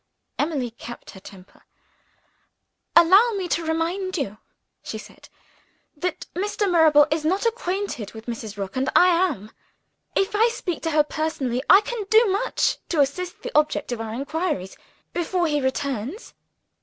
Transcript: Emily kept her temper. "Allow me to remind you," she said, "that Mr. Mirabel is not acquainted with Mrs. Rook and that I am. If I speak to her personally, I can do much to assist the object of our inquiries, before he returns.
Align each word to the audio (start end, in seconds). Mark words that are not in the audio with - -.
Emily 0.39 0.71
kept 0.71 1.11
her 1.11 1.19
temper. 1.19 1.61
"Allow 2.95 3.33
me 3.33 3.47
to 3.49 3.63
remind 3.63 4.17
you," 4.17 4.39
she 4.81 4.97
said, 4.97 5.29
"that 5.95 6.25
Mr. 6.33 6.67
Mirabel 6.67 7.05
is 7.11 7.23
not 7.23 7.45
acquainted 7.45 8.13
with 8.13 8.25
Mrs. 8.25 8.57
Rook 8.57 8.75
and 8.75 8.87
that 8.87 8.97
I 8.97 9.09
am. 9.09 9.51
If 10.15 10.33
I 10.35 10.47
speak 10.47 10.81
to 10.81 10.89
her 10.89 11.03
personally, 11.03 11.61
I 11.69 11.81
can 11.81 12.03
do 12.09 12.25
much 12.31 12.79
to 12.89 12.99
assist 12.99 13.43
the 13.43 13.55
object 13.55 13.91
of 13.91 14.01
our 14.01 14.11
inquiries, 14.11 14.75
before 15.13 15.45
he 15.45 15.61
returns. 15.61 16.33